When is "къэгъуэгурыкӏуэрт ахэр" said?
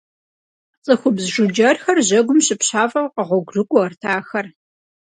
3.13-4.47